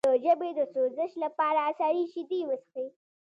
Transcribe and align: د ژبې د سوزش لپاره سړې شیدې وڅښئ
د 0.09 0.11
ژبې 0.23 0.49
د 0.57 0.61
سوزش 0.73 1.11
لپاره 1.23 1.61
سړې 1.79 2.03
شیدې 2.13 2.39
وڅښئ 2.45 2.87